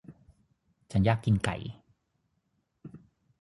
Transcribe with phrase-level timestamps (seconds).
[0.91, 1.55] ฉันอยากกินไก่